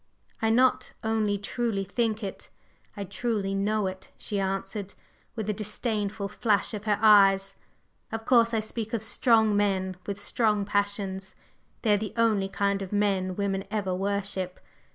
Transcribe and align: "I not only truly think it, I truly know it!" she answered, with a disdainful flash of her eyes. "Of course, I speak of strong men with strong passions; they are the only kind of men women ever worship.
"I 0.41 0.49
not 0.49 0.93
only 1.03 1.37
truly 1.37 1.83
think 1.83 2.23
it, 2.23 2.49
I 2.97 3.03
truly 3.03 3.53
know 3.53 3.85
it!" 3.85 4.09
she 4.17 4.39
answered, 4.39 4.95
with 5.35 5.47
a 5.47 5.53
disdainful 5.53 6.27
flash 6.27 6.73
of 6.73 6.85
her 6.85 6.97
eyes. 7.03 7.57
"Of 8.11 8.25
course, 8.25 8.51
I 8.51 8.61
speak 8.61 8.93
of 8.93 9.03
strong 9.03 9.55
men 9.55 9.97
with 10.07 10.19
strong 10.19 10.65
passions; 10.65 11.35
they 11.83 11.93
are 11.93 11.97
the 11.97 12.13
only 12.17 12.49
kind 12.49 12.81
of 12.81 12.91
men 12.91 13.35
women 13.35 13.63
ever 13.69 13.93
worship. 13.93 14.59